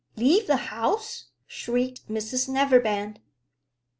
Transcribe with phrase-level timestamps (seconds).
[0.15, 3.19] "Leave the house!" shrieked Mrs Neverbend.